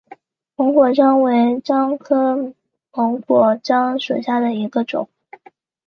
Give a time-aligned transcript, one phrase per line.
[0.55, 2.55] 檬果樟为樟科
[2.91, 5.07] 檬果樟属下的一个种。